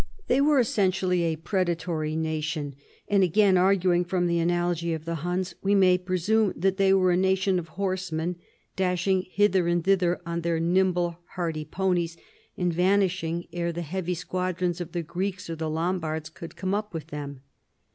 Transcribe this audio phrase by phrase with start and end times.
[0.25, 2.73] They were (essentially a |)rcdatory nation,
[3.07, 7.11] and (again arguing from the analogy of the Iluns) we may presume that they were
[7.11, 8.37] a nation of horsemen,
[8.75, 12.17] dashing hither and "^ thither on their nimble and hardy ponies,
[12.57, 16.73] and vanish ing ere the heavy squadrons of the Greeks or the Lombards could come
[16.73, 17.41] up with them.